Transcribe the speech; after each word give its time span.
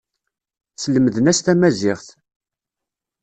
Slemden-as 0.75 1.39
tamaziɣt. 1.45 2.07